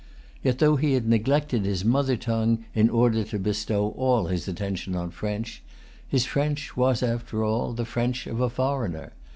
[0.41, 4.95] Yet though he had neglected his mother tongue in order to bestow all his attention
[4.95, 5.61] on French,
[6.07, 9.13] his French was, after all, the French of a foreigner.